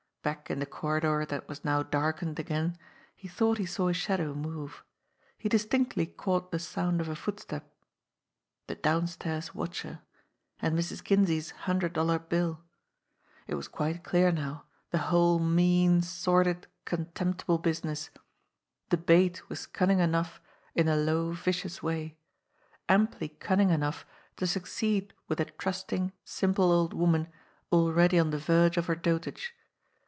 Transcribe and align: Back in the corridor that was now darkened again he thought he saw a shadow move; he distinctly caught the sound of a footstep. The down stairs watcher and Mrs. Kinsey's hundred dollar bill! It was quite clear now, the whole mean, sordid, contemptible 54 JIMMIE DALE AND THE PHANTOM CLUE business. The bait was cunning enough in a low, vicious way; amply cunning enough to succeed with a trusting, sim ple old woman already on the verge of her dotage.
Back 0.23 0.51
in 0.51 0.59
the 0.59 0.67
corridor 0.67 1.25
that 1.25 1.49
was 1.49 1.65
now 1.65 1.81
darkened 1.81 2.37
again 2.37 2.77
he 3.15 3.27
thought 3.27 3.57
he 3.57 3.65
saw 3.65 3.87
a 3.87 3.93
shadow 3.93 4.35
move; 4.35 4.83
he 5.35 5.49
distinctly 5.49 6.05
caught 6.05 6.51
the 6.51 6.59
sound 6.59 7.01
of 7.01 7.09
a 7.09 7.15
footstep. 7.15 7.73
The 8.67 8.75
down 8.75 9.07
stairs 9.07 9.55
watcher 9.55 10.01
and 10.61 10.77
Mrs. 10.77 11.03
Kinsey's 11.03 11.49
hundred 11.65 11.93
dollar 11.93 12.19
bill! 12.19 12.59
It 13.47 13.55
was 13.55 13.67
quite 13.67 14.03
clear 14.03 14.31
now, 14.31 14.65
the 14.91 14.99
whole 15.09 15.39
mean, 15.39 16.03
sordid, 16.03 16.67
contemptible 16.85 17.57
54 17.57 17.73
JIMMIE 17.73 17.81
DALE 17.81 17.89
AND 17.91 18.91
THE 18.91 18.97
PHANTOM 18.97 19.01
CLUE 19.01 19.01
business. 19.01 19.01
The 19.01 19.05
bait 19.43 19.49
was 19.49 19.65
cunning 19.65 19.99
enough 20.01 20.39
in 20.75 20.87
a 20.87 20.95
low, 20.97 21.31
vicious 21.31 21.81
way; 21.81 22.15
amply 22.87 23.29
cunning 23.29 23.71
enough 23.71 24.05
to 24.37 24.45
succeed 24.45 25.15
with 25.27 25.39
a 25.39 25.45
trusting, 25.45 26.11
sim 26.23 26.53
ple 26.53 26.71
old 26.71 26.93
woman 26.93 27.27
already 27.71 28.19
on 28.19 28.29
the 28.29 28.37
verge 28.37 28.77
of 28.77 28.85
her 28.85 28.95
dotage. 28.95 29.55